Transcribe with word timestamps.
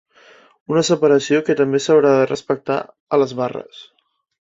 Una 0.75 0.83
separació 0.87 1.43
que 1.51 1.57
també 1.61 1.83
s’haurà 1.87 2.17
de 2.19 2.25
respectar 2.33 2.81
a 3.19 3.25
les 3.25 3.41
barres. 3.45 3.89